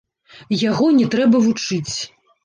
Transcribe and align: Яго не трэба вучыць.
Яго 0.69 0.87
не 0.99 1.05
трэба 1.15 1.41
вучыць. 1.49 1.93